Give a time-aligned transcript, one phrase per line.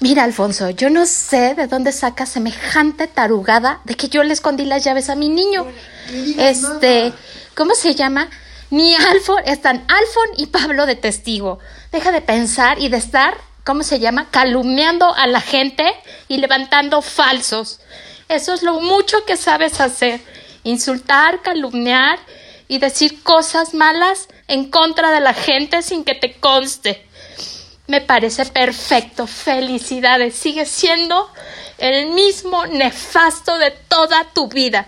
[0.00, 4.64] Mira, Alfonso, yo no sé de dónde saca semejante tarugada de que yo le escondí
[4.64, 5.66] las llaves a mi niño.
[6.38, 7.12] Este,
[7.54, 8.30] ¿cómo se llama?
[8.70, 11.58] Ni Alfon, están Alfon y Pablo de testigo.
[11.92, 14.30] Deja de pensar y de estar, ¿cómo se llama?
[14.30, 15.84] Calumniando a la gente
[16.28, 17.80] y levantando falsos.
[18.30, 20.22] Eso es lo mucho que sabes hacer.
[20.64, 22.18] Insultar, calumniar
[22.68, 27.06] y decir cosas malas en contra de la gente sin que te conste.
[27.90, 29.26] Me parece perfecto.
[29.26, 30.36] Felicidades.
[30.36, 31.28] Sigue siendo
[31.76, 34.86] el mismo nefasto de toda tu vida.